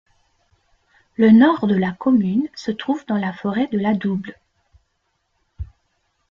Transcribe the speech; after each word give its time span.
Le 1.15 1.29
nord 1.29 1.67
de 1.67 1.75
la 1.75 1.91
commune 1.91 2.49
se 2.55 2.71
trouve 2.71 3.05
dans 3.05 3.17
la 3.19 3.31
forêt 3.33 3.67
de 3.67 3.77
la 3.77 3.93
Double. 3.93 4.35